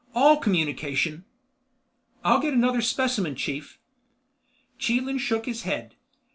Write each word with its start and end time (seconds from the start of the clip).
All 0.15 0.37
communication—?" 0.37 1.25
"I'll 2.23 2.39
get 2.39 2.55
another 2.55 2.81
specimen, 2.81 3.35
chief." 3.35 3.77
Chelan 4.79 5.19
shook 5.19 5.45
his 5.45 5.61
head. 5.61 5.93